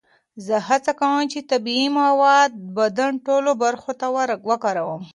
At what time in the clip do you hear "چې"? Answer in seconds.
1.31-1.39